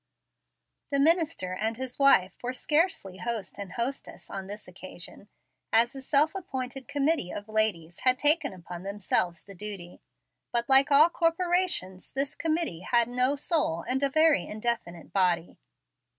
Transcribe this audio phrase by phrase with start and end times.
[0.89, 5.29] The minister and his wife were scarcely host and hostess on this occasion,
[5.71, 10.01] as a self appointed committee of ladies had taken upon themselves the duty;
[10.51, 15.59] but, like all corporations, this committee had no soul and a very indefinite body.